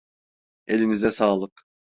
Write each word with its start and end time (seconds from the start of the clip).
Elinize 0.67 1.11
sağlık. 1.11 1.65